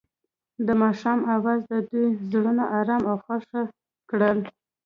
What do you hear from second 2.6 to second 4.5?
ارامه او خوښ کړل.